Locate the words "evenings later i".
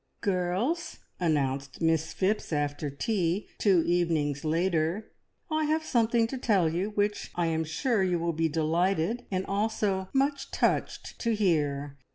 3.85-5.65